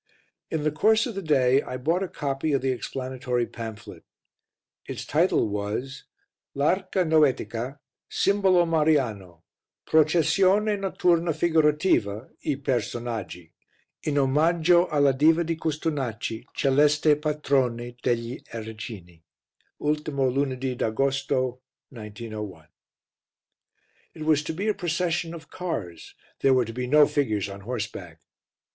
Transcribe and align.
In 0.49 0.63
the 0.63 0.71
course 0.71 1.05
of 1.05 1.13
the 1.13 1.21
day 1.21 1.61
I 1.61 1.77
bought 1.77 2.01
a 2.01 2.07
copy 2.07 2.53
of 2.53 2.63
the 2.63 2.71
explanatory 2.71 3.45
pamphlet. 3.45 4.01
Its 4.87 5.05
title 5.05 5.47
was 5.47 6.05
L'Arca 6.55 7.05
Noetica. 7.05 7.77
Simbolo 8.09 8.65
Mariano. 8.67 9.43
Processione 9.85 10.75
notturna 10.79 11.33
figurativa 11.39 12.31
(I 12.45 12.55
Personaggi) 12.55 13.47
in 14.01 14.15
omaggio 14.17 14.87
alla 14.89 15.13
Diva 15.13 15.43
di 15.43 15.55
Custonaci 15.55 16.45
Celeste 16.55 17.15
Patrone 17.17 17.95
degli 18.01 18.41
Erecini. 18.51 19.21
Ultimo 19.81 20.27
Lunedi 20.31 20.73
d'Agosto, 20.75 21.61
1901. 21.89 22.65
It 24.15 24.23
was 24.23 24.41
to 24.41 24.53
be 24.55 24.67
a 24.67 24.73
procession 24.73 25.35
of 25.35 25.51
cars, 25.51 26.15
there 26.39 26.55
were 26.55 26.65
to 26.65 26.73
be 26.73 26.87
no 26.87 27.05
figures 27.05 27.47
on 27.47 27.59
horseback. 27.61 28.19